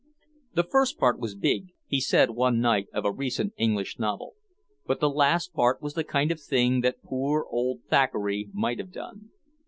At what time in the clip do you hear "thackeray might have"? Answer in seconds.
7.87-8.91